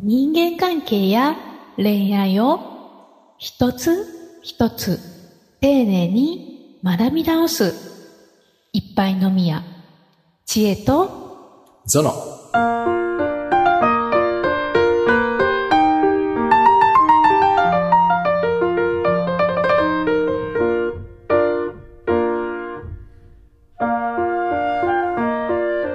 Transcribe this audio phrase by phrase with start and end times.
[0.00, 1.36] 人間関係や
[1.76, 5.00] 恋愛を一つ一つ
[5.60, 7.74] 丁寧に学び直す
[8.72, 9.64] 一杯のみや
[10.46, 12.12] 知恵とゾノ。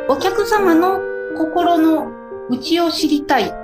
[0.09, 0.99] お客様の
[1.37, 2.11] 心の
[2.49, 3.62] 内を知りたい。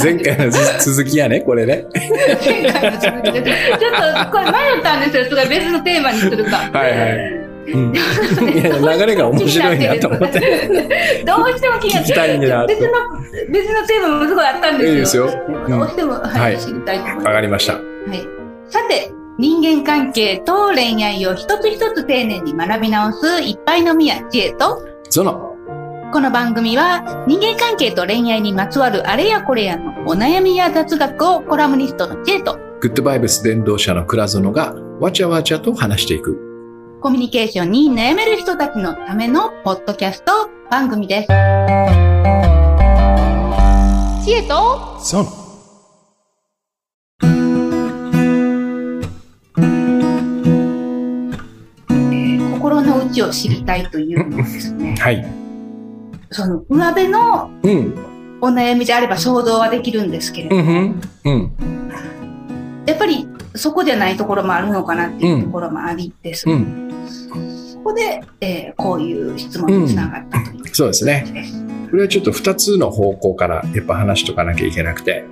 [0.00, 1.84] 前回のず続きやね、これね。
[2.44, 3.42] 前回の続きで。
[3.78, 3.92] ちょっ
[4.24, 5.24] とこれ迷ったんですよ。
[5.30, 6.56] それ別のテーマにするか。
[6.72, 7.46] はいはい。
[7.68, 7.98] うん、い
[8.62, 11.24] や流れが面白いなと思って。
[11.26, 12.24] どうしても気別の、
[12.68, 14.92] 別のテーマもすごいあったんですよ。
[14.92, 17.26] いいですようんどうしても、はい、はい知りたいと思います。
[17.26, 17.72] わかりました。
[17.72, 17.82] はい。
[18.70, 25.55] さて、人間関係と恋愛を一つ一つ丁寧に学び直すいっぱいのみや知恵と、ゾノ。
[26.12, 36.98] この番組は人間関係と恋愛にまつわるあれやこれやのお悩みや雑学をコラムニストの知恵とグッドバイブス伝道者の倉園がわちゃわちゃと話していく。
[37.02, 40.32] コミュニケーションに悩める人たちのためのポッドキャスト
[40.70, 41.28] 番組です。
[44.24, 45.46] 知恵とゾノ。
[52.54, 55.45] 心の内を知りたいというのはですね、 はい。
[56.30, 57.94] その上辺のうん。
[58.40, 61.56] お悩みであれば想像はできるんですけれど、うんうん。
[61.58, 61.92] うん。
[62.86, 66.48] やっぱりそこじゃないところもあるのかなっていうところもありです。
[66.48, 66.92] うん。
[67.72, 71.24] そこで、えーこういう質問につながったというそうですね。
[71.90, 75.24] これはちょっと2つの方向からやっぱ話しとかなきゃいけなくて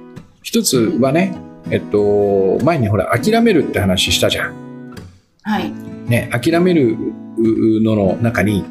[0.42, 1.37] 一つはね
[1.70, 4.95] えっと前にほら諦めるって話したじゃん。
[5.42, 5.70] はい。
[6.09, 6.97] ね諦める
[7.37, 8.65] のの中に、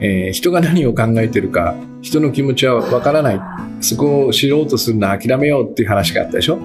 [0.00, 3.40] えー人が何を考えてるか人の気持ちはわからない
[3.80, 6.58] そこを知ろうとするのは諦めようっていう話があったでしょ？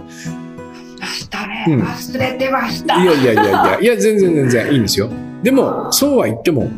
[1.68, 3.02] うん忘れてました。
[3.04, 5.10] いやいやいやいや いや全然全然いいんですよ。
[5.44, 6.70] でもそうは言っても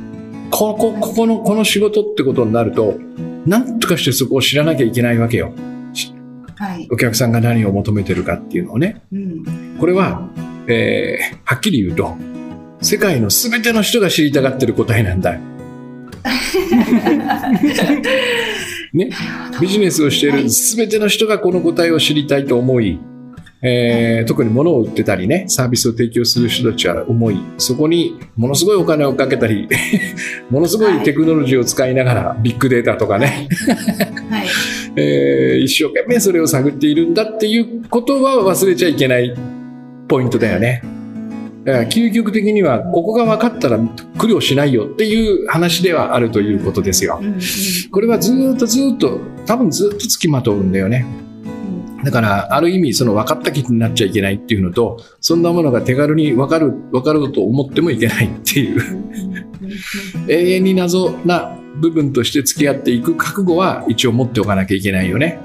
[0.49, 2.97] ここここのこの仕事ってことになると
[3.45, 5.53] 何とかしてそこを知らなきゃいけないわけよ。
[6.55, 6.87] はい。
[6.91, 9.01] お客さんが何を求めてるかっていうのをね。
[9.11, 9.43] うん。
[9.79, 10.27] これは、
[10.67, 12.15] えーはっきり言うと、
[12.81, 15.39] 世界の全ての人が知りたがってる答えなんだよ。
[18.93, 19.09] ね、
[19.61, 22.99] ビジネスをしている全ての人がこの答えを知りたいと思い、
[23.61, 29.67] えー特に物を売ってたりね、サービスを提供する人たちは思い、そこにものすごいお金をかけたり、
[30.49, 33.47] ものすごいテクノロジーを使いながら、ビッグデータとかね、
[34.29, 34.47] はい。
[34.97, 39.33] えー一生懸命それを探っているんだっていうことは忘れちゃいけない
[40.07, 40.81] ポイントだよね。
[41.63, 43.77] だから究極的にはここが分かったら
[44.17, 47.21] 苦慮しないよっていう話ではあるということですよ。
[47.91, 51.05] これはずーっとずーっと多分ずーっとつきまとうんだよね。
[52.03, 58.81] だからある意味その分かった気になっちゃいけないっていうのとそんなものが手軽に分かる分かると思ってもいけないっていう。
[60.27, 65.39] 永遠に謎な部分として付き合っていく覚悟は一応持っておかなきゃいけないよね。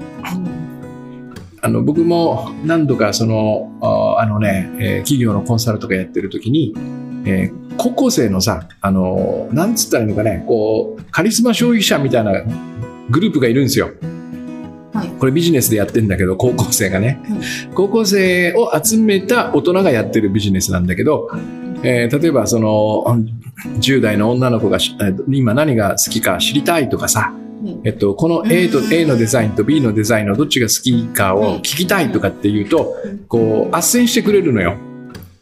[1.61, 6.73] あの僕も何度かそのああのね、えー企業のコンサルとかやってる時に、
[7.25, 12.31] えー高校生のさあのなんつったらいいのかねこうカリスマ消費者みたいな
[13.11, 13.91] グループがいるんですよ。
[14.93, 15.09] はい。
[15.19, 17.19] これビジネスでやってんだけど高校生がね、
[17.75, 21.29] 高校生を集めた大人がやってるビジネスなんだけど、
[21.83, 23.05] えー例えばその
[23.79, 24.79] 10代の女の子が
[25.29, 27.46] 今何が好きか知りたいとかさ、うん
[27.83, 32.95] えっと、この A と A のデザインと B のデザインのどっちが好きかを聞きたいとかっていうと、
[33.27, 34.75] こう、斡旋してくれるのよ。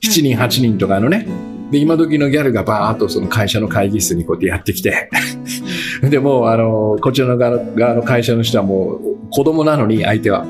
[0.03, 1.27] 7人、8人とかのね。
[1.71, 5.09] で、今時のギャルがバーっとその会社の会議室にこうやってやってきて。
[6.09, 10.45] で、もう、あの、こちらの側の側の会社の人はもう、子供なのに相手は。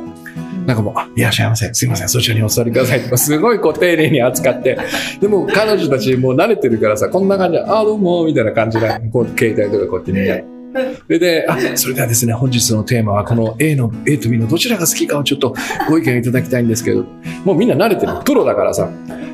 [0.66, 1.74] なんかもう、あ、いらっしゃいませ。
[1.74, 2.10] すいません。
[2.10, 4.78] そちらにお座りくださいとか、すごいこう丁寧に扱って。
[5.22, 10.55] でも彼女たちもう慣れてるからさ、こんな感じで、あ、どうも、みたいな感じで、こう、携帯とかこうやって見ながら
[11.08, 15.56] それで、あ、それではですね、本日のテーマはこの A の、A と B のどちらが好きかをちょっと
[15.90, 17.06] ご意見いただきたいんですけど、
[17.46, 18.14] もうみんな慣れてる。
[18.26, 18.90] プロだからさ、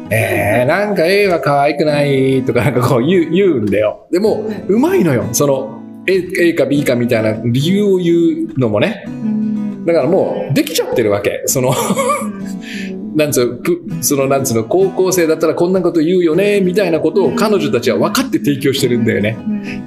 [0.09, 4.07] えー、なんか A は可愛くないとかなんかこう言う言うんだよ。
[4.11, 5.25] でも、うまいのよ。
[5.31, 9.05] その、A, A か B かみたいな理由を言うのもね。
[9.85, 11.43] だからもうできちゃってるわけ。
[11.45, 11.73] その、
[13.15, 13.61] なんつう
[14.01, 19.37] そのなんつうの高校生だったらこんなこと言うよねみたいなことを彼女たちは分かって提供してるんだよね。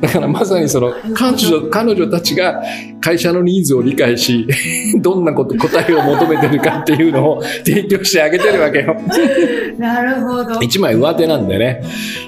[0.01, 2.63] だからまさにその彼女 彼女たちが
[3.01, 4.47] 会社のニーズを理解し
[5.01, 8.97] どんなこと答えを求めてるかっていうのを提供してあげてるわけよ。
[9.79, 10.61] なるほど。
[10.61, 11.83] 一枚上手なんでね。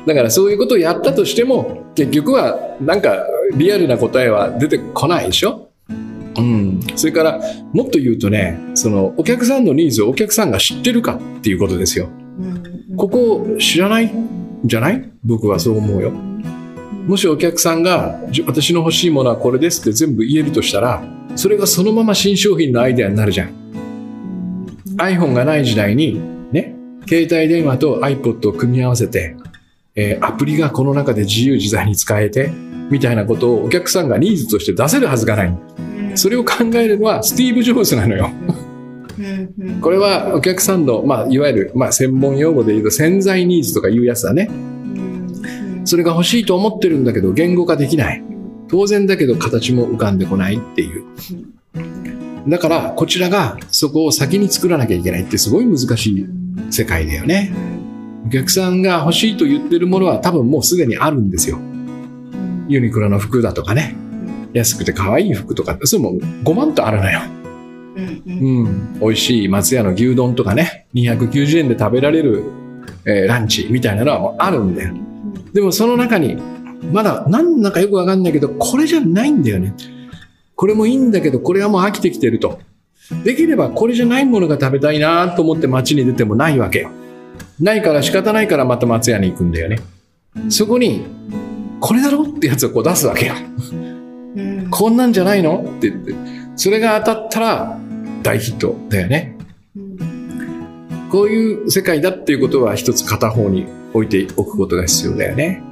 [0.07, 3.25] だからそういうことをやったとしても結局はなんか
[3.57, 5.66] リアルな答えは出てこないでしょ？
[6.39, 6.81] うん。
[6.97, 7.41] それから、
[7.73, 12.09] もっと言うとね、その、お客さんのニーズをお客さんが知ってるかっていうことですよ。
[12.97, 15.11] ここ知らないんじゃない？
[15.25, 16.11] 僕はそう思うよ。
[16.11, 21.05] もしお客さんが、じ私の欲しいものはこれですって全部言えるとしたら、
[21.37, 23.51] それがそのまま新商品のアイデアになるじゃん。
[24.97, 26.21] iPhone がない時代に、
[26.53, 26.75] ね、
[27.07, 29.37] 携帯電話と iPod を組み合わせて、
[29.95, 32.51] えーアプリがこの中で自由自在に使えて、
[32.91, 35.59] みたいなことをお客さんがニーズとして出せるはずがない。
[36.17, 38.31] それを考えるのはスティーブ・ジョブズなのよ。
[39.81, 44.51] これはお客さんの、まあ、いわゆる、まあ、専門用語で言うと潜在ニーズとかいうやつだね。
[45.85, 48.23] それが欲しいと思ってるんだけど言語化できない。
[48.69, 51.05] 当然だけど形も浮かんでこないっていう。
[52.49, 56.27] だから、こちらがそこを先に作らなきゃいけないってすごい難しい
[56.71, 57.53] 世界だよね。
[58.27, 61.59] お客さんが欲しいと言ってるものは多分もうすでにあるんですよ。
[62.69, 63.97] ユニクロの服だとかね。
[64.57, 67.21] 安くて可愛い服とか、それも5万とあるのよ。
[67.97, 68.99] うん。
[69.01, 70.87] 美味しい松屋の牛丼とかね。
[70.95, 72.45] 290円で食べられる、
[73.05, 74.95] えーランチみたいなのはあるんだよ。
[75.53, 76.37] でもその中に、
[76.93, 79.75] まだ何だかよくわかんないけど、これじゃないんだよね。
[80.55, 82.61] これもいいんだけど、これはもう飽きてきてると。
[83.25, 86.91] できればこれじゃないものが食べたいなと思って街に出てもないわけよ。
[87.61, 89.79] ないから仕方ないからまた松屋に行くんだよね。
[90.49, 91.05] そこに、
[91.81, 93.35] これだろってやつをこう出すわけよ。
[94.71, 95.61] こんなんじゃないの？
[95.61, 96.15] って言って。
[96.57, 97.79] それが当たったら
[98.23, 99.37] 大ヒットだよね。
[101.11, 105.63] こういう世界だっていうことは一つ片方に置いておくことが必要だよね。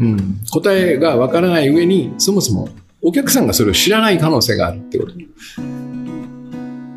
[0.00, 0.40] うん。
[0.50, 2.68] 答えがわからない上に、そもそも
[3.02, 5.12] お客さんがそれを知らない可能性があるってこと。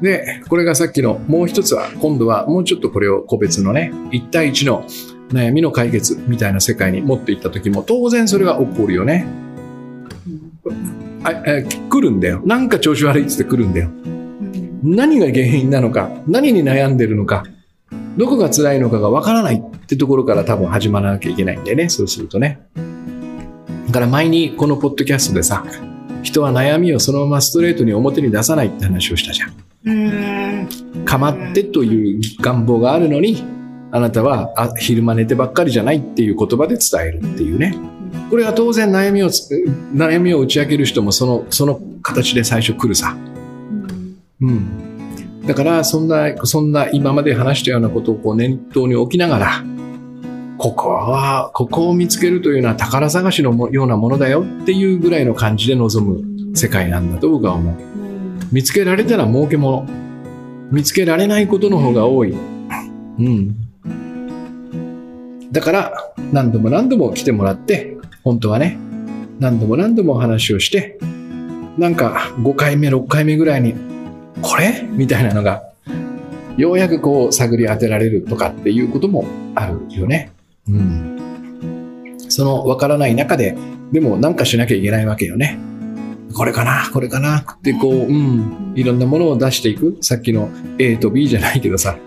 [0.02, 4.84] で、これがさっきのもう一つは、今度はもうちょっとこれを個別のね、一対一の
[5.30, 9.28] 悩みの解決みたいな世界に持っていった時も当然それが起こるよね。
[11.24, 11.44] ああ
[11.90, 12.42] 来るんだよ。
[12.46, 13.90] なんか調子悪いっつって来るんだよ。
[14.84, 17.44] 何が原因なのか、何に悩んでるのか、
[18.18, 21.90] どこが辛いのかがわからないってところから多分始まらなきゃいけないんだよね。
[21.90, 22.60] そうするとね。
[23.88, 25.64] だから前にこのポッドキャストでさ、
[26.24, 30.68] 人は悩みをそのままストレートに表に出さないって話をしたじゃん。
[31.06, 33.44] かまってという願望があるのに、
[33.92, 37.76] あなたはあ昼間寝てばっかりじゃないっていう言葉で伝えるっていうね。
[38.30, 39.50] これは当然悩みをつ、
[39.94, 43.16] 悩みを打ち明ける人もその、その形で最初来るさ。
[44.42, 45.46] うん。
[45.46, 49.64] だから、そんな、そんな今まで話したようなことをこう念頭に置きながら、
[50.58, 57.76] ここは、ここを見つけるというのは宝探しのもようなものだよっていうぐらいの感じで臨む世界なんだと僕は思う。
[58.52, 59.88] 見つけられたら儲けもの。
[60.72, 62.34] 見つけられないことの方が多い。
[63.20, 63.61] うん。
[65.52, 68.78] だから、何度も何度も来てもらって、本当はね、
[69.40, 70.98] 何度も何度もお話をして、
[71.78, 73.76] なんか5回目、6回目ぐらいに、
[74.42, 74.88] これ？
[74.92, 75.64] みたいなのが、
[76.58, 79.26] ようやくこう探り当てられるとかっていうことも
[79.56, 80.32] あるよね。
[80.68, 82.18] うん。
[82.30, 83.58] その分からない中で、
[83.92, 85.60] でもなんかしなきゃいけないわけよね。
[86.34, 86.90] これかな？
[86.94, 87.40] これかな？
[87.40, 89.98] ってこう、うん、いろんなものを出していく。
[90.02, 91.98] さっきの A と B じゃないけどさ、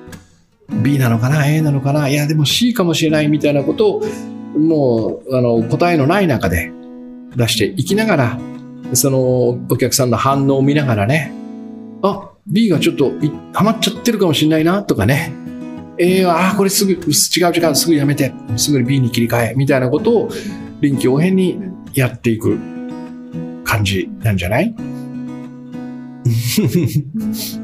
[0.83, 4.03] B なのかな ?A なのかないや、でも C かもしれないみたいなことを、
[4.59, 6.73] もう、あの、答えのない中で
[7.37, 8.39] 出していきながら、
[8.93, 9.19] その、
[9.71, 11.33] お客さんの反応を見ながらね、
[12.03, 13.13] あ、B がちょっと
[13.53, 15.33] ハマっちゃってるかもしれないな、とかね。
[15.99, 17.01] A は、あ、これすぐ、違う
[17.53, 20.31] 違う、すぐやめて、すぐに B に切り替え、みたいなことを
[20.81, 21.59] 臨機応変に
[21.95, 22.59] やっていく
[23.65, 24.75] 感じなんじゃない？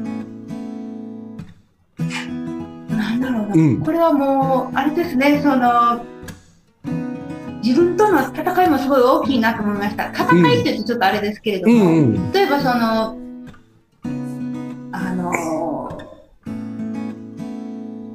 [3.83, 6.05] これはもう、あれですね、その、
[7.63, 10.09] 自分との戦いもすごい大きいなと思いました。
[10.11, 12.31] 戦いって言うとちょっとあれですけれどうも、んうん。
[12.31, 13.17] 例えばその、
[14.91, 15.31] あの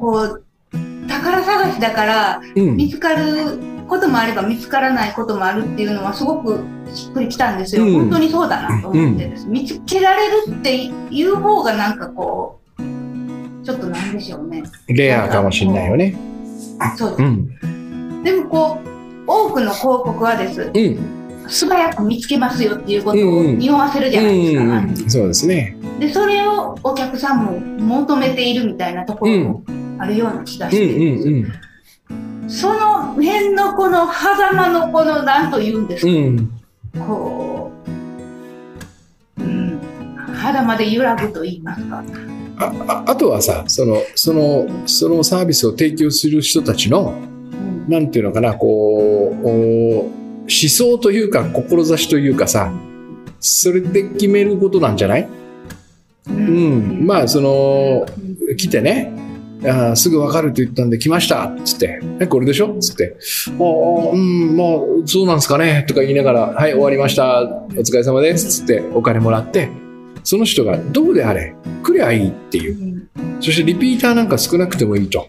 [0.01, 0.43] こう、
[1.09, 2.77] 宝探しだからうん。
[2.77, 7.85] 見つかることもあれば見つからないこともあるっていうのはすごくしっくりきたんですよ。
[7.85, 12.66] うん本当にそうだなと思ってです、見つけられるっていう方がなんかこう、
[13.67, 14.63] ちょっとなんでしょうね。
[14.87, 16.17] レアかもしんないよね。
[16.97, 18.23] そうですうん。
[18.23, 18.89] でもこう、
[19.27, 20.71] 多くの広告はです。
[20.73, 21.49] うん。
[21.49, 24.63] 素早く見つけますよっていうことをうんうん匂わせるじゃないですか。
[24.63, 25.11] うん。
[25.11, 25.77] そうですね。
[25.99, 29.65] で、それをお客さんも求めているみたいなところも
[29.99, 36.37] あるような気がうんうしてるんその辺のこの狭間のこの何と言うんですうん。
[36.39, 36.53] か、
[36.95, 37.07] うん。
[37.09, 37.73] こ
[39.39, 39.81] う、うん、
[40.37, 42.05] 肌まで揺らぐと言いますか。
[42.59, 47.91] あああとはさそのそのそのサービスを提供する人たちのうん。
[47.91, 52.73] なんていうのかなこうお思想というか志というかさ
[53.39, 55.29] それで決めることなんじゃない？
[56.29, 57.07] ううん。
[57.07, 58.07] まあ、その、
[58.57, 59.13] 来てね、
[59.63, 62.75] あーすぐ分かると言ったんで来ましたっつって、え、これでしょ？
[62.75, 64.69] っつって、ああ、うん、まあ、
[65.05, 67.43] そうなんですかねとか言いながら、はい、終わりました。
[67.45, 68.63] お疲れ様です。
[68.63, 69.69] つって、お金もらって、
[70.27, 71.55] その人がどうであれ、
[71.85, 73.09] 来りゃいいっていう。
[73.41, 75.29] そしてリピーターなんか少なくてもいいと。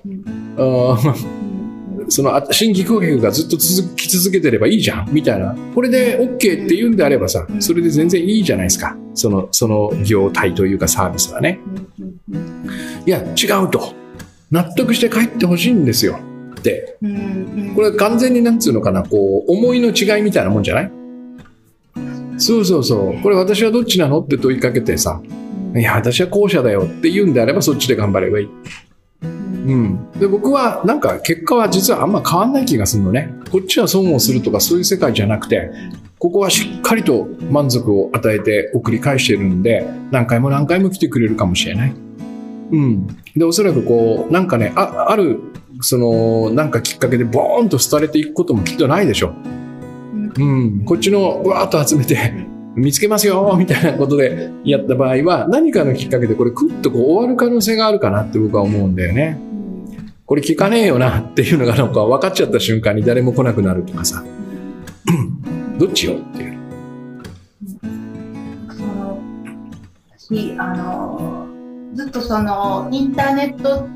[2.10, 5.56] そのあ新規顧客がずっと続き続けてればいいじゃんみたいな。
[5.76, 8.98] これで OK って言うんであればさ、それで全然いいじゃないですか。
[9.14, 11.60] その、その業態というかサービスはね。
[13.06, 13.94] いや、違うと。
[14.50, 16.18] 納得して帰ってほしいんですよ。
[16.60, 16.98] って。
[17.76, 20.92] これは完全になんつうのかな、こう、思いの違いみたいなもんじゃない？
[22.38, 23.22] そうそうそう。
[23.22, 25.22] これ私はどっちなのって問いかけてさ、
[25.76, 28.50] いや、私は後者だよって言うんであればそっちで頑張ればいい。
[29.24, 30.12] うん。
[30.20, 33.34] で、僕はなんか結果は実はあんま変わんない気がするのね。
[33.52, 35.72] こっちは損をするとかそういう世界じゃなくて、
[36.20, 41.94] ここはしっかりと満足を与えて送り返してるんで、何回も何回も来てくれるかもしれない。
[42.72, 43.08] うん。
[43.36, 45.40] で、おそらくこう、なんかね、あ、ある、
[45.82, 49.34] その、なんかきっかけでボーンと廃れていくこともきっとないでしょ。
[50.38, 50.86] うん。
[50.86, 59.40] こっちの、うわーっと集めて、見つけますよみたいなことでやった場合は、何かのきっかけでこれクッとこう終わる可能性があるかなって僕は思うんだよね。
[60.26, 64.24] これ聞かねえよなっていうのがなんか分かっちゃった瞬間に誰も来なくなるとかさ。
[65.80, 66.58] どっちよっていう。
[68.70, 69.22] その
[70.18, 71.48] 私あの
[71.96, 73.88] ずっとそのインターネット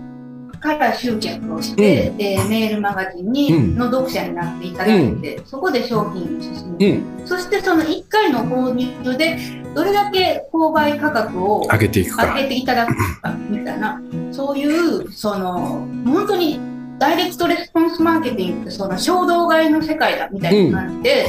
[0.62, 9.38] から集客をして、でメールマガジンに、うんの読者になっていただいて、そこで商品を進める、そしてその1回の購入で
[9.74, 12.36] どれだけ購買価格を上げていくか。
[12.36, 14.02] 上げていただくかみたいな
[14.32, 16.60] そういうその本当に
[17.00, 21.28] ダイレクトレスポンスマーケティングってその衝動買いの世界だみたいな感じで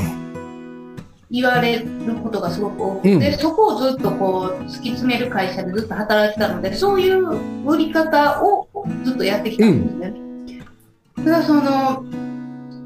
[1.33, 1.87] 言われる
[2.23, 8.69] ことがすごく多くて、うんそこをずっとこう突き詰める会社でずっと働いてたのでそういう売り方を
[9.03, 10.15] ずっとやってきたんですね。
[11.17, 11.63] ただその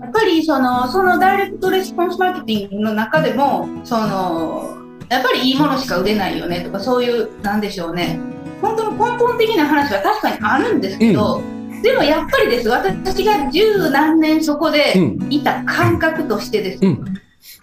[0.00, 4.76] やっぱりそのそのダイレクトレスポンスマーケティングの中でもその
[5.08, 8.20] やっぱりいいものしか売れないよねとかそういうなんでしょうね
[8.62, 11.42] 本当の根本的な話は確かにあるんですけど、
[11.82, 15.18] でもやっぱりです私が十何年そこうでん。
[15.30, 17.04] いた感覚としてです、うん。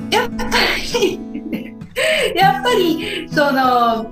[0.09, 0.45] やっぱ
[1.01, 1.19] り
[2.35, 4.07] やっぱりその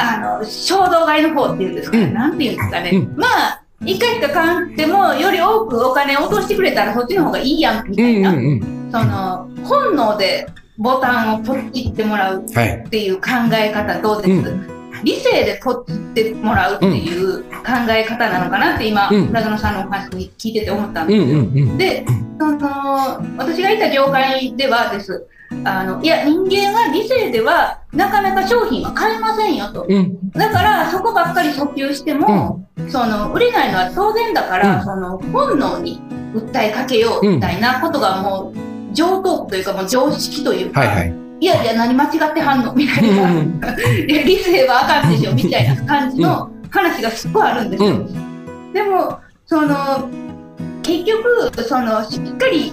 [0.00, 8.02] あの衝動買いの方っていうんですかね、うんなんていうんですかね、うんまあ一回しか買ってもより多くお金落としてくれたらそっちの方がいいやんみうん。
[8.02, 8.36] うたいな、ん。
[8.36, 8.88] うん。
[8.90, 12.82] その本能でボタンをポチってもらうはい。
[12.84, 17.50] っていう考え方どうです、う理性でポチってもらうっていう考
[17.90, 21.26] え方なのかなって今、うん長野さんのお話聞いてて思ったんうですよ。
[21.26, 21.30] ん。
[21.30, 21.58] うん。
[21.58, 21.78] うん。
[21.78, 22.04] で、
[22.38, 25.26] その私がいた業界ではです
[25.64, 30.30] あのいや人間は理性ではなかなか商品は買えませんよとうん。
[30.30, 36.00] だからそこばっかり訴求しても、その売れないのは当然だから、うんその本能に
[36.34, 41.27] 訴えかけようみたいなことがもう常套句というかもう常識というか、はいはい。
[41.40, 42.72] いやいや何間違ってはんの？
[42.74, 43.60] みたいな、うん。
[44.08, 45.34] いや理性はあかんでしょ？
[45.34, 47.90] みたいな感じの話がすっごいあるんですよ。
[47.90, 48.06] う
[48.74, 50.08] でもその
[50.82, 52.72] 結局そのしっかり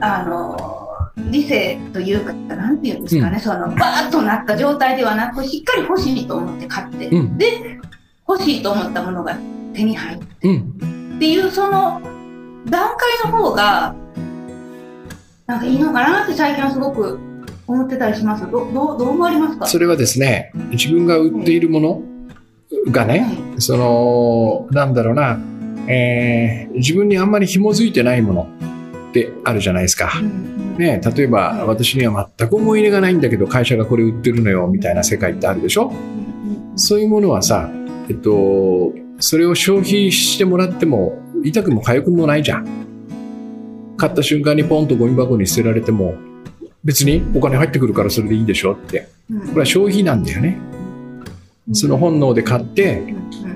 [0.00, 0.56] あの
[1.16, 7.38] 理性というかなんていうんですかね、そのバーッとなった状態ではなくしっかり欲しいと思って買って、うん。
[7.38, 7.80] で
[8.28, 9.36] 欲しいと思ったものが
[9.72, 10.20] 手に入る。
[10.44, 11.16] うん。
[11.16, 12.00] っていうその
[12.66, 13.94] 段階の方が
[15.46, 17.18] なんかいいのかなって最近はすごく
[17.66, 18.44] 思ってたりします。
[18.50, 19.66] どどうどう思われますか？
[19.66, 22.02] それはですね、自分が売っているもの
[22.90, 23.26] がね、
[23.58, 25.38] その、なんだろうな、
[25.88, 28.48] えー自分にあんまり紐づいてないもの
[29.10, 30.12] ってあるじゃないですか。
[30.76, 35.90] ね、例えば私には全く思い入れがないんだけど会社がこれ売ってるのよみたいな世界ってあるでしょ？
[36.76, 37.70] そういうものはさ、
[38.10, 42.66] えっと、それを消費してもらっても痛くも痒くもないじゃん。
[43.96, 46.14] 買った瞬間にポンとゴミ箱に捨てられても
[46.86, 49.08] 別にお金入ってくるからそれでいいでしょって。
[49.28, 50.56] これは消費なんだよね。
[51.72, 53.02] その本能で買って、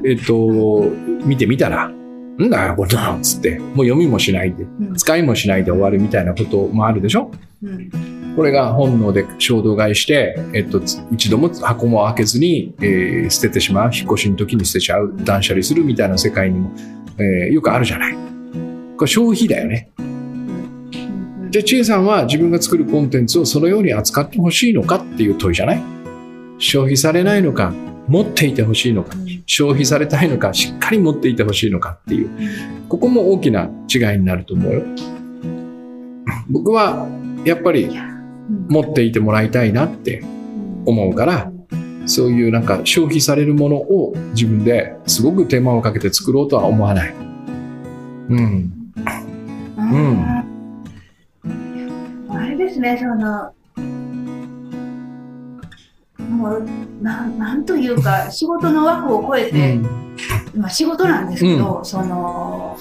[0.05, 0.91] えっと、
[1.25, 7.31] 見てみたら、んだよ、これだっつって、もう読みもしないで、使いもしないで終わるみたいなこともあるでしょ
[8.35, 16.73] これが本能で衝動買いして、えっと、つ一度も箱も開けずに、えー捨ててしまう、引っ越しの時に捨てちゃう、断捨離するみたいな世界にも、
[17.19, 18.15] えーよくあるじゃない。
[18.97, 19.89] これ消費だよね。
[21.51, 25.83] じゃあ、千恵さんは自分が作るコンテンツをそのように扱ってほしいのかっていう問いじゃない？
[26.59, 27.73] 消費されないのか、
[28.09, 29.17] 持っていてほしいのか、
[29.47, 32.31] 消費されたいのか、しっかり持っていてほしいのかっていう、
[32.89, 34.83] ここも大きな違いになると思うよ。
[36.49, 37.09] 僕は、
[37.45, 37.91] やっぱり、
[38.69, 40.25] 持っていてもらいたいなって
[40.85, 41.53] 思うから
[42.05, 47.15] そういうなんか消費されるものを自分ですごく手間をかけて作ろうとは思わない。
[48.29, 48.93] うん。
[49.77, 50.50] うん。
[52.81, 53.53] ね、その、
[56.29, 56.67] もう、
[57.03, 59.83] なん、なんというか、 仕事の枠を超えうて、ん。
[60.57, 62.77] まあ仕事なんですけど、その、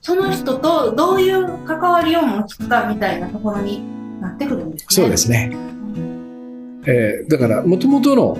[0.00, 3.82] その人とどういう関わりを持つかみたいなところに
[4.20, 4.86] なってくるんですね。
[4.90, 5.50] そうですね。
[6.86, 8.36] えーだから、もともとの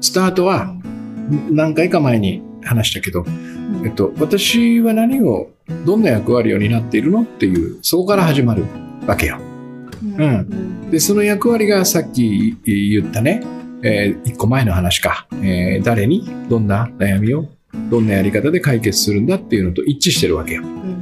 [0.00, 0.74] スタートは、
[1.50, 5.50] 何回か前に話したけど、うんえっと、私は何を、
[5.84, 8.64] どんな役割を担っているのっていう、そこから始まる
[9.06, 9.38] わけよ。
[10.02, 10.26] うんう
[10.86, 13.42] んで、その役割がさっき言ったね、
[13.82, 17.46] えー一個前の話か、えー誰に、どんな悩みを、
[17.90, 20.62] どんなやり方で解決するんだっていうのと一致してるわけよ。
[20.62, 20.96] うん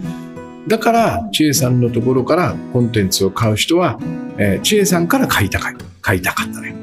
[0.67, 3.99] だから、千恵さんのところからコンテンツを買う人は、
[4.39, 6.75] えー千恵さんから買いたかい、買いたかったね。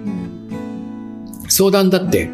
[1.49, 2.29] 相談だって、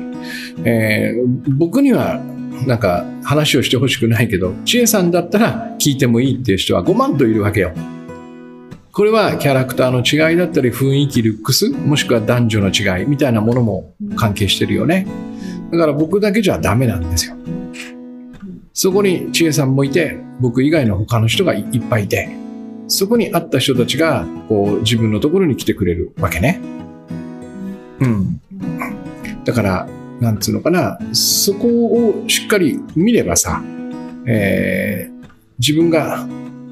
[0.66, 2.22] えー僕には
[2.66, 7.72] なんか話をしてほしくないけど、千恵さんだったら聞いてもいいっていう人は5万といるわけよ。
[8.98, 15.06] これはキャラクターの違いだったり、雰囲気、ルックス、もしくは男女の違いみたいなものも関係してるよね。
[15.72, 17.36] だから僕だけじゃダメなんですよ。
[18.74, 22.28] そこに千恵さんもいて、僕以外の他の人がいっぱいいて、
[22.88, 26.60] そこに会った人たちが、こう、自分のところに来てくれるわけね。
[28.00, 28.42] うん。
[29.46, 29.88] だから、
[30.20, 33.62] なんつうのかな、そこをしっかり見ればさ、
[34.26, 35.18] えー
[35.60, 36.28] 自分が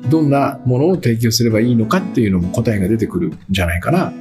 [0.10, 4.14] どんなものを提供すればいいのかっていうのも答えが出てくるんじゃないかな。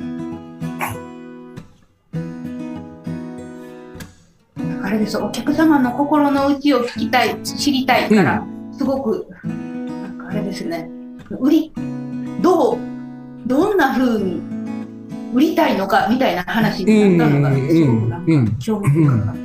[4.82, 10.88] あれです、お客様の心の内を聞きたい、知りたいから、すごく、なんかあれですね、
[11.40, 11.72] 売り、
[12.40, 12.78] どう、
[13.46, 14.40] どんな風に
[15.34, 18.22] 売りたいのかみたいな話になったのが、すごくな。
[18.58, 19.38] 興味深かったで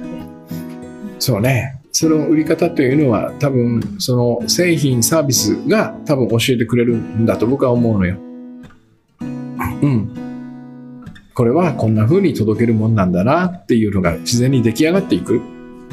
[1.19, 1.25] す。
[1.28, 1.79] そうね。
[1.91, 8.17] その売り方というのは多分その製品サービスが多分教えてくれるんだと僕は思うのよ。
[9.82, 10.30] うん。
[11.34, 15.41] これはこんな風に届けるもんなんだなっていうのが自然に出来上がっていく。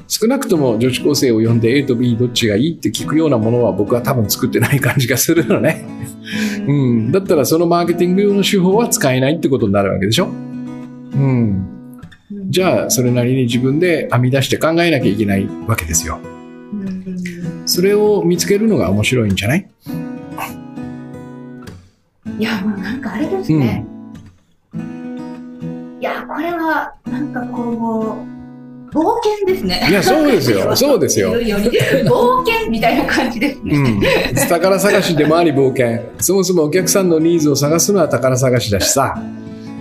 [0.08, 5.84] 少なくとも女子高生を呼んで A と B どっちがいいって聞くようなものは僕は多分作ってない感じがするのね。
[6.66, 7.12] うん。
[7.12, 10.26] だったらそのマーケティング用の手法は使えないってことになるわけでしょ。
[10.26, 11.75] うん。
[12.30, 16.18] じゃあそれなりに自分で編み出して考えなきゃいけないわけですよ。
[16.22, 17.06] うん
[17.68, 19.68] それを見つけるのが面白いんじゃない？
[22.38, 23.84] いや、もうなんかあれですね。
[26.00, 28.16] いや、これは、なんかこ
[28.90, 29.86] う、冒険ですね。
[29.90, 33.76] いやそうですよ そうですよ冒険みたいな感じですね。
[33.76, 34.48] うん。
[34.48, 36.02] 宝探しでもあり冒険。
[36.20, 39.20] そもそもお客さんのニーズを探すのは宝探しだしさ。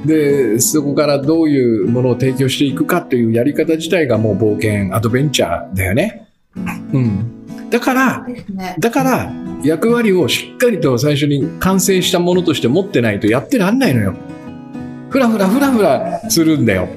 [0.05, 6.27] で、そこからどういうものを提供していくかっていうやり方自体がもう冒険、アドベンチャーだよね。
[6.93, 7.69] うん。
[7.69, 8.27] だから。
[8.79, 9.31] だから
[9.63, 14.15] 役割をしっかりと最初に完成したものとして持ってないとやってらんないのよ。
[15.09, 16.87] ふらふらふらふらするんだよ。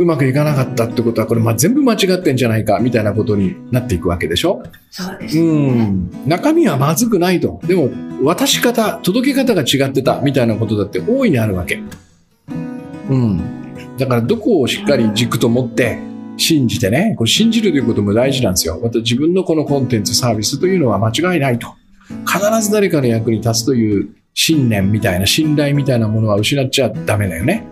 [0.00, 4.62] うまくいかなかったってことはこれまあ全部間違ってんじゃないかみたいなことになっていくわけでしょ？
[4.64, 5.84] うそうですね。
[5.84, 6.10] ん。
[6.26, 7.60] 中身はまずくないと。
[7.64, 7.90] でも
[8.24, 11.82] 渡し方、届け方が違ってたみたいなことだって大いにあるわけ。
[13.10, 13.96] うん。
[13.98, 15.98] だからどこをしっかり軸と持って
[16.38, 18.80] 信じてね、これ信じるということも大事なんですよ。
[18.82, 21.74] また自分のこのコンテンツサービスというのは間違いないと。
[22.26, 27.66] 必ず誰かの役に立つという信念みたいな信頼みたいなものは失っちゃダメだよね。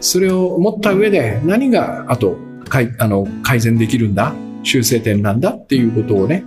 [0.00, 2.36] それを持った上で何があと
[2.68, 4.32] かいあの改善できるんだ？
[4.62, 5.50] 修正点なんだ？
[5.50, 6.44] っていうことをね、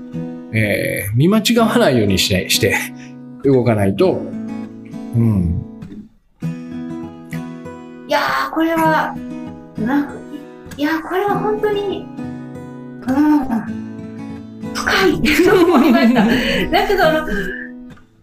[0.54, 2.78] えー見間違わないようにしてして
[3.44, 4.22] 動かないと、
[5.16, 5.66] うん、
[8.08, 8.20] いや、
[8.54, 9.16] これは、
[9.78, 10.14] な、
[10.78, 13.46] いや、これは本当に、うん、
[14.74, 15.22] 深い。
[15.44, 16.26] と思いました。
[16.72, 17.28] だけど、あの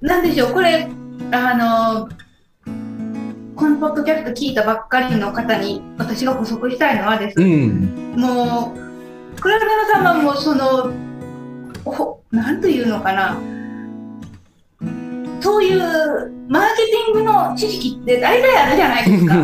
[0.01, 0.89] なんでしょう、これ、
[1.33, 2.09] あの、
[3.59, 10.93] このポッドキャスト聞いたばっかりの方に私が補足したいのはですうね、ん、もう、倉田さんはもうその、
[11.85, 13.37] おなんというのかな、
[15.41, 15.81] そういう
[16.49, 19.35] マーケティングの知識って大体あるじゃないですか。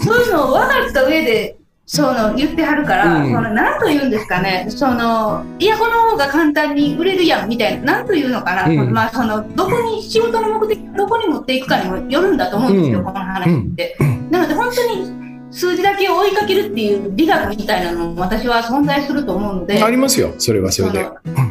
[0.00, 13.96] そういうのを分かった上で、その言ってはるから、うんそのなんと言うんですかね、そのいや、この方が簡単に売れるやんみたいな、なんというのかな、うんまあ、そのどこに仕事の目的、どこに持っていくかにもよるんだと思うんですよ、うんこの話って。
[14.30, 19.82] なので、本当に数字だけ追いかけるっていう美学みたいなのも私は存在すると思うので。
[19.82, 20.98] ありますよ、それはそれで。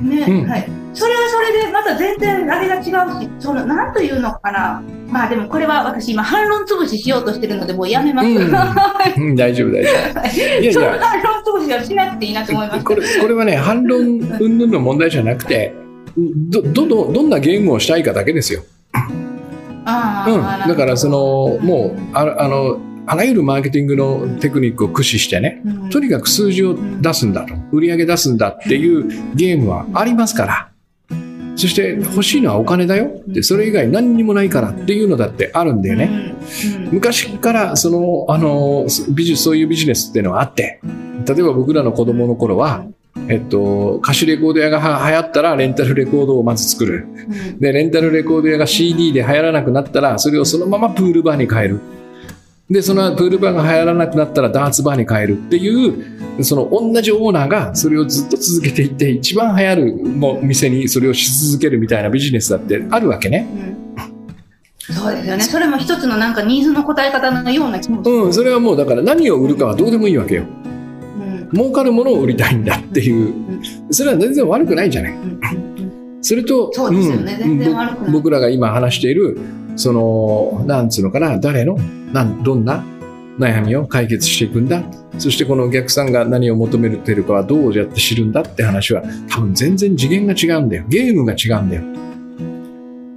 [0.01, 0.82] ね、うんはい。
[0.93, 2.83] それはそれでまた全然あれが違う
[3.21, 4.83] し、その、なんというのかな。
[5.09, 8.27] まあでもこれは私今反論潰ししようとしてるのでもうやめます。
[8.27, 9.35] うん。
[9.35, 10.27] 大丈夫大丈夫。
[10.35, 12.83] いやいのや反論潰しはしなくていいなと思いました。
[12.83, 15.73] これこれはね反論云々の問題じゃなくて
[16.17, 18.63] どどどどんなゲームをしたいかだけですよ、
[19.85, 25.89] あうん、ーだからそのもうああのあらゆるマーケティングのテクニックを駆使してねうん。
[25.89, 27.53] とにかく数字を出すんだと。
[27.71, 30.72] 売り上げ出すんだっていうゲームはありますから
[31.55, 33.05] そして欲しいのはお金だよ。
[33.05, 36.33] ってそれ以外何にもないからっていうのだってあるんだよね、
[36.91, 40.79] 昔からそのあのビジそういうビジネスっていうのはあって。
[41.25, 42.85] 例えば僕らの子供の頃は、
[43.29, 47.07] えっと、歌手レコード屋がは流行ったらレンタルレコードをまず作る。
[47.07, 47.59] うん。
[47.59, 51.79] でレンタルレコード屋が CD で流行らなくなったらそれをそのままプールバーに変える
[52.69, 63.47] でそのプールバーが流行らなくなったらダーツバーに変えるっていうその同じオーナーがそれをずっと続けていって一番流行るもう店にそれをし続けるみたいなビジネスだってあるわけね。
[63.67, 63.73] うん
[64.85, 65.43] そうですよね。
[65.43, 67.87] それも一つのなんかニーズの答え方のような気。
[67.89, 70.43] うん、それはもうだから何を売るかはどうでもいいわけよ。
[70.43, 73.33] うん儲かるものを売りたいんだっていう、
[73.91, 75.13] それは全然悪くないじゃない。
[75.13, 75.72] うん
[76.23, 79.37] うんそれと、そうですよね全然悪くないぼ僕らが今話している、
[79.75, 81.75] その、なんつうのかな、誰の、
[82.13, 82.83] なんどんな
[83.37, 84.83] 悩みを解決していくんだ。
[85.19, 90.85] そしてこのお客さんが何を求めてるかはどうやって知るんだって話は、多分全然次元が違うんだよ。
[90.87, 91.83] ゲームが違うんだよ。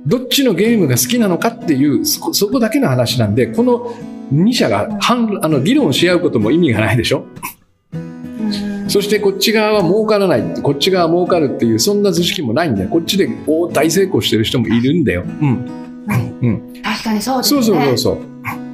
[0.06, 3.94] どっちのゲームが好きなのかっていう、そこだけの話なんで、この
[4.32, 7.55] 2社が反あの議論し合うことも意味がないでしょうん
[8.88, 12.88] そしてこっち側は儲からないって、こっち側は儲かるっていう、そんな図式もないんだよ。
[12.88, 15.22] こっちでお大成功してる人もいるんだよ。
[15.22, 16.04] うん。
[16.06, 16.82] はいうん。
[16.82, 17.64] 確かにそうですそうね。
[17.64, 18.18] そうそうそう。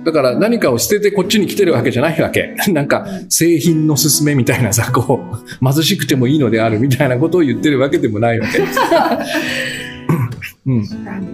[0.04, 2.54] だから何かを捨ててこっちに来てるわけじゃないわけ。
[2.72, 5.20] なんか製品の勧めみたいなさ、こ
[5.62, 8.58] う、貧しくてもいいのであるみたいなことを言ってるわけでもないわけ。
[10.66, 10.86] うん。
[10.86, 11.26] 確かに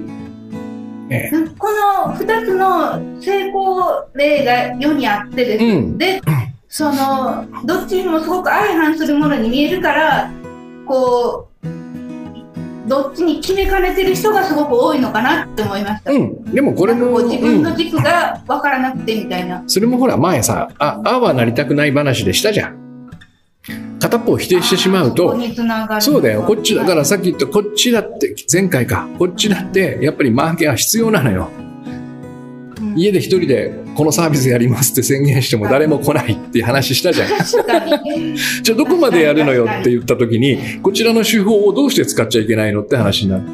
[1.10, 1.68] ええなんかこ
[2.06, 5.98] の2つの成功例が世にあってですね、うん。
[5.98, 6.20] で
[6.78, 10.30] そのどっちにもすごく相反するものに見えるから
[10.86, 11.68] こう
[12.86, 16.12] どっちに決めかねてる人がすごく多いのかなって思いました。
[16.12, 16.44] うん。
[16.44, 17.62] でもこれも、自分うん。
[17.64, 19.62] の軸が分からなくてみたいな。
[19.66, 23.10] それもほら前さ、あ、ああはなりたくない話でしたじゃん。
[24.00, 25.14] 片方を否定してしまう。
[25.14, 25.36] と
[26.00, 26.44] そうだよ。
[26.44, 29.06] こっちだからさっき言ったこっちだって、前回か。
[29.18, 31.50] こっちだって、やっぱりマーケは必要なのよ。
[32.98, 37.28] うん家で一人でこのサービスやりますって宣言しても誰も来ないっていう話したじゃん。
[37.28, 38.36] 確かに。
[38.36, 43.44] じゃあどこまでやるのよって言った時に、こちらの手法をどうして使っちゃいけないのって話になる。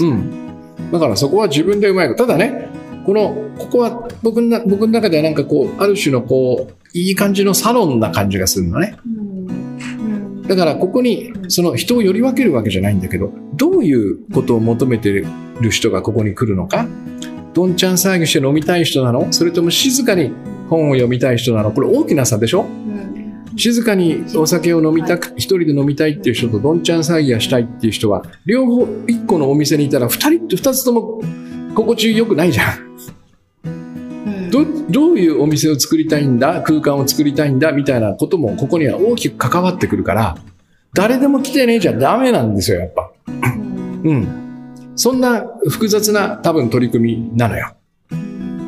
[0.00, 0.90] うん。
[0.92, 2.26] だからそこは自分でうまいこと。
[2.26, 2.68] ただね、
[3.04, 8.96] この、ここは僕のな僕の中ではなんかこう、ある種のこう、いい感じのサロンな感じがするのね。
[10.46, 16.86] だからここにその人をより分けるわけじゃないんだけど、どういうことを求めてる人がここに来るのか、
[17.52, 19.32] どんちゃん騒ぎして飲みたい人なの？
[19.32, 20.32] それとも静かに
[20.70, 21.72] 本を読みたい人なの？
[21.72, 22.62] これ大きな差でしょ？
[22.62, 23.56] うん。
[23.56, 31.20] 静かにお酒を飲みたく、一人で飲みたいっていう人とどんちゃん騒ぎがしたいっていう人は、両方一個のお店にいたら二人、二つとも
[31.74, 32.78] 心地よくないじゃん。
[33.66, 33.68] う
[34.30, 34.50] ん。
[34.50, 36.62] ど、どういうお店を作りたいんだ？
[36.62, 37.72] 空間を作りたいんだ？
[37.72, 40.38] みたいなこともここには大きく関わってくるから、
[40.94, 43.12] 誰でも来てねえじゃダメなんですよ、やっぱ。
[43.26, 44.02] うん。
[44.04, 44.41] うん。
[44.94, 47.74] そんな複雑な多分取り組みなのよ。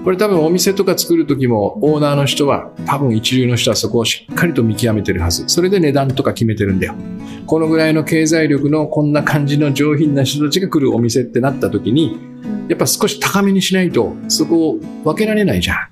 [0.04, 5.44] これ多分お店とか作る時もオーナーの人は多分一流の人はそこをしっかりと見極めてるはず。
[5.48, 6.94] それで値段とか決めてるんだよ。
[7.46, 12.18] このぐらいの経済力のこんな感じの上品な人たちが来るお店ってなった時に、
[12.68, 15.88] やっぱ少し高めにしないとそこを分けられないじゃん。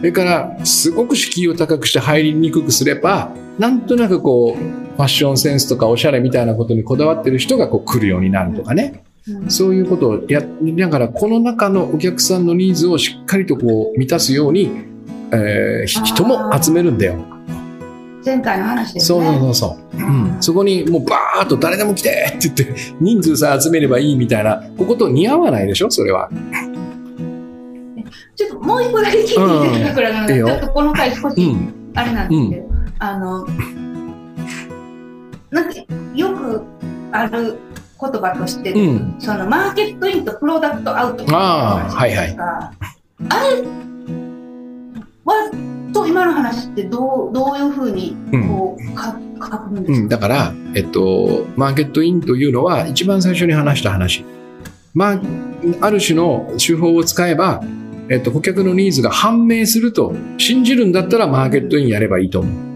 [0.00, 4.62] それから、すごく敷居を高くして入りにくくすれば、なんとなくこう、
[4.96, 9.02] ファッションセンスとかおしゃれみたいなことにこだわってる人がこう来るようになるとかね。
[9.28, 14.70] うんそういうことをやりながら、この中のお客さんのニーズをしっかりとこう満たすように、
[15.32, 17.16] えーひ人も集めるんだよ。
[18.24, 19.28] 前回の話ですそうね。
[19.28, 19.96] そうそうそう。
[19.96, 20.36] うん。
[20.40, 25.90] そこにもうバーッと誰でも来てって言って、人数さえ集めればいいみたいな、ここと似合わないでしょ？
[25.90, 26.28] それは。
[28.36, 31.74] ちょっともう一個だけ聞いていいですか、これあのいいよちょっとこの回少しうん。
[31.94, 33.46] あれなんですけど、あの、
[35.50, 35.74] なんか
[36.14, 36.62] よく
[37.12, 37.58] ある
[38.00, 39.16] 言葉として、うん。
[39.18, 42.70] そのマーケットインとプロダクトアウトああはいはいあ
[43.40, 43.62] れ
[45.24, 48.48] はと今の話ってどうどういうふうにうん。
[48.48, 54.24] こうか書くんでうん、すか、だから、えっと、マーケットインというのは一番最初に話した話。
[54.92, 55.20] まあ、
[55.80, 57.62] ある種の手法を使えば、
[58.08, 62.69] えっと、顧客のニーズが判明すると信じるんだったらマーケットインやればいいと思う。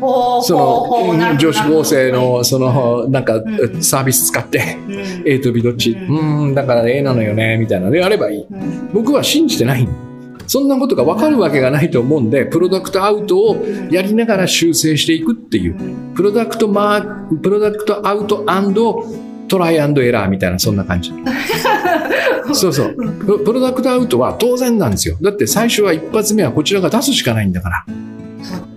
[0.00, 8.46] その、女子高生の、その、なんかう、んサービス使って、うん A と B どっち、ううんん、だから A なのよね、みたいなのであればいい。
[8.50, 9.88] うん僕は信じてない。
[10.46, 15.76] そんなことが分かるわけがないと思うんで、プロダクトアウトをやりながら修正していくっていう。
[16.14, 18.44] プロダクトマー、プロダクトアウト
[19.48, 21.12] トライアンドエラーみたいな、そんな感じ。
[22.54, 22.94] そうそう。
[23.26, 25.16] ププロダクトアウトは当然なんですよ。
[25.20, 27.84] だって最初は一発目はこちらが出すしかないんだから。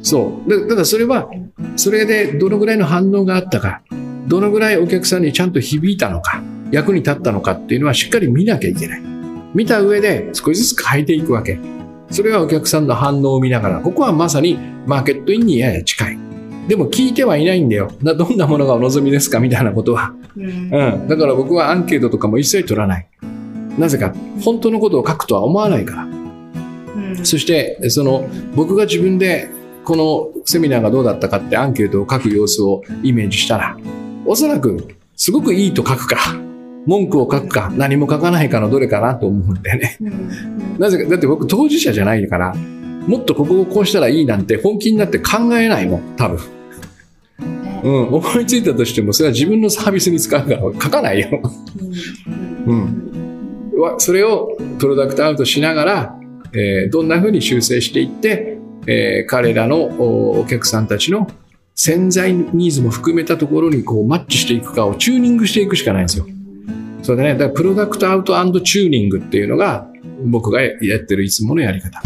[0.02, 0.50] そう。
[0.50, 1.30] だただそれは、
[1.76, 3.82] それでどのぐらいの反応があったか、
[4.28, 9.02] どのぐらいお客さんにちゃんと響いたのか、役に立ったのかっていうのはしっかり見なきゃいけない。
[9.54, 11.60] 見た上で少しずつ変えていくわけ。
[12.10, 16.17] それはお客さんの反応を見ながら、ここはまさにマーケットインにやや近い。
[16.67, 17.91] でも聞いてはいないんだよ。
[18.02, 20.13] などんなものがお望みですかみたいなことは。
[20.38, 20.47] うんう
[21.06, 21.08] ん。
[21.08, 23.08] だから僕はアンケートとかも一切取らない。
[23.78, 26.20] なぜか、本当のことを書くとは思わないから。
[27.17, 27.26] うん。
[27.26, 29.50] そして、その、僕が自分で、
[29.84, 33.78] このセミナーがどうだったかってアンケートを書く様子をイメージしたら、
[34.26, 36.17] おそらく、すごくいいと書くか、
[36.86, 39.97] 文句を書くか、何も書かないかのどれかなと思うんだよね。
[40.02, 40.80] うん。
[40.80, 42.56] なぜか、だって僕当事者じゃないから、
[43.08, 46.39] もっとここをこうしたらいいなんて本気になって考えないもん、多分。
[47.84, 51.41] うん、思いついたとしても、それは自分のサービスに使うから書かないよ。
[52.67, 53.71] うん。
[53.80, 56.20] わそれをプロダクトアウトしながら、
[56.53, 61.27] えーどんな風に修正していって、えー彼らのおお客さんたちの
[61.75, 66.27] 潜在ニーズも含めたところにこうマッチしていくかをチューニングしていくしかないんですよ。
[67.01, 69.87] それでね、だからプロダクトアウトチューニングっていうのが
[70.25, 71.87] 僕がやってるいつものやり方。
[71.97, 72.03] いっ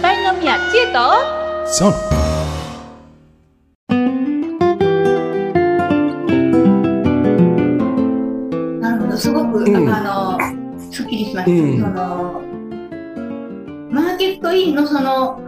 [0.00, 0.98] ぱい飲みや知恵と
[1.66, 1.92] そう。
[8.80, 11.52] なるほど、すごく、うんあの、すっきりしました。
[11.52, 12.47] うんその、
[13.98, 15.40] マーケットインのその、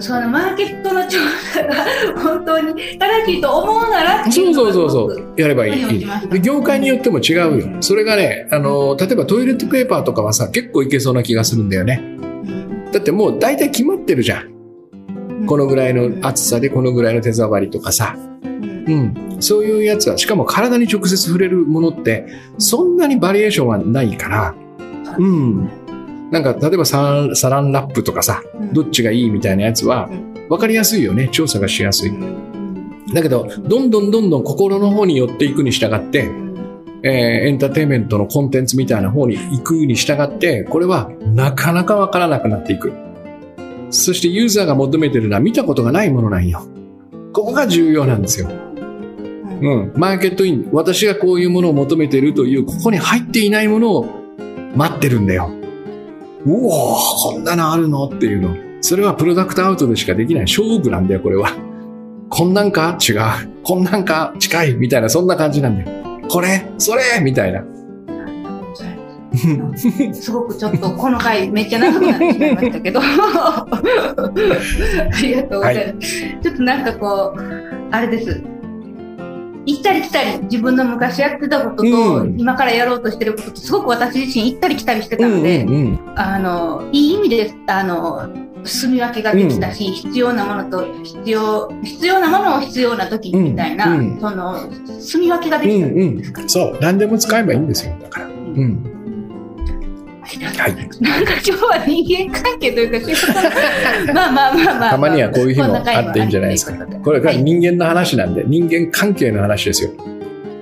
[0.00, 1.18] そのマーケットの調
[1.52, 1.74] 査が
[2.22, 5.34] 本当に正しいと思うならそうそうそうそう。
[5.36, 6.06] やればいい。
[6.40, 7.68] 業界によっても違うよ。
[7.80, 12.00] それがね、あの、例えばトイレットペーパーとかはさ、結構いけそうな気がするんだよね。
[12.02, 15.46] うんだってもう大体決まってるじゃん。
[15.46, 18.14] このぐらいの厚さでこのぐらいの手触りとかさ。
[18.16, 18.28] うん
[18.88, 19.36] うん。
[19.40, 24.54] そういうやつは、しかも体に直接触れるものって、そんなにバリエーションはないから、
[25.18, 25.70] うん。
[26.30, 30.10] なんか、例えばサランサランラップとかさ、どっちがいいみたいなやつは
[30.48, 31.28] う、わかりやすいよね。
[31.32, 32.10] 調査がしやすい。
[32.10, 32.48] うん
[33.12, 36.48] だけど、どんどんどんどん心の方に寄っていくに従ってう、ん
[37.02, 42.92] えーエンターテインメントのコンテンツみたいな方に行くに従って、これはなかなかわからなくなっていく。
[43.90, 46.66] そしてユーザーが求めてるのは見たことがないものなんよ。
[47.32, 48.48] ここが重要なんですよ。
[48.48, 49.92] うん。
[49.96, 54.06] マーケットイン、私がこういうものを求めてるという、ここに入っていないものを
[54.76, 55.50] 待ってるんだよ。
[56.54, 58.08] うおー、こんなのあるの？
[58.08, 58.56] っていうの。
[58.80, 61.50] それはプロダクトアウトでしかできない勝負なんだよ、これは。
[62.30, 62.96] こんなんか？
[63.00, 63.18] 違う。
[63.62, 64.34] こんなんか？
[64.38, 64.74] 近い？
[64.74, 66.20] みたいな、そんな感じなんだよ。
[66.28, 66.64] これ？
[66.78, 67.20] それ？
[67.22, 67.64] みたいな。
[70.12, 73.04] すごくちょっとこの回めっちゃ長くなってしまいましたけど あ
[75.22, 77.40] りがとうございます、ちょっとなんかこう
[77.92, 78.42] あれです
[79.68, 86.12] 行ったり来たり自分の昔やってたことと、うん今からやろうとしてることとすごく私自身行ったり来たりしてたうんので、うんうん。
[86.16, 88.32] あのいい意味であの
[88.64, 94.58] 住み分けができたし、必要なものと必要必要なものを必要な時みたいな、うんうんその
[95.00, 96.48] 住み分けがでうきたんんですか、うん。
[96.48, 96.78] そう。
[96.80, 97.96] 何でも使えばいいんですよ。
[98.02, 98.26] だから。
[98.26, 98.97] うん。
[100.28, 100.76] はい。
[101.00, 106.86] なんか今日は人間関係というか、まあまあまあまあ、まあ、たまにはこういう日もあっていいんじゃないですか。
[107.02, 109.90] これからはい人間の話なんで、人間関係の話ですよ。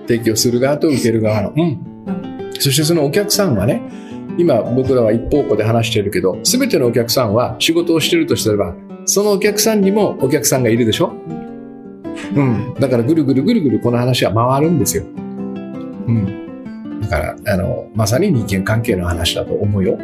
[0.07, 1.53] 提供する側と受ける側の。
[1.57, 2.53] うん。
[2.61, 3.83] そしてそのお客さんはね、
[4.39, 8.75] 今僕らは一方向で話してるけど、すべてのお客さんは仕事をしてるとすれば、
[9.05, 11.13] そのお客さんにもお客さんがいるでしょ？
[12.35, 12.75] うん。
[12.79, 15.05] だからぐるぐるぐるぐるこの話は回るんですよ。
[15.05, 16.46] うん。
[17.09, 19.97] だから、あの、まさに人間関係の話だと思うよ。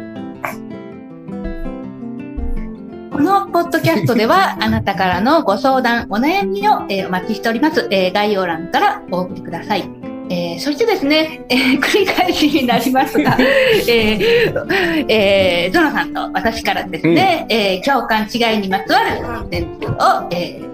[3.11, 7.87] このポッドキャストでは、 あなたからのご相談、お悩みを、えーお待ちしております。
[7.91, 9.83] えー概要欄からお送りください。
[10.29, 19.93] えーそしてですね、えー繰り返しになりますが、 えーえーゾノさんと私からですね、えー共感違いにまつわるコンテンツを、
[20.31, 20.72] えー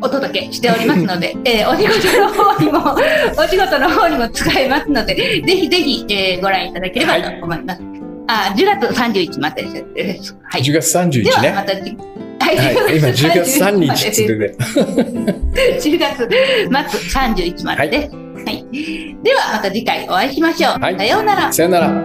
[0.00, 2.96] お届けしておりますので、 えーお仕事の方にも、
[3.36, 7.82] お仕事の方にも使えますので、ぜひぜひ、えーご覧いただければと思います。
[8.28, 9.62] あ、10月31日まで
[9.94, 10.36] です。
[10.44, 10.62] はい。
[10.62, 11.52] 10月31ではね。
[11.56, 11.96] またじ、
[12.40, 12.98] はいはい。
[12.98, 14.52] 今10月3日っつってね。
[15.80, 18.10] 10月末31までです。
[18.14, 18.64] はい。
[19.22, 20.80] ではまた次回お会いしましょう。
[20.80, 21.52] はいさようなら。
[21.52, 22.04] さよなら。